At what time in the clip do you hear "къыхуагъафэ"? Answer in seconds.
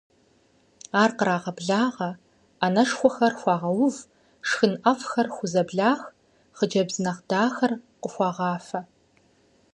8.01-8.79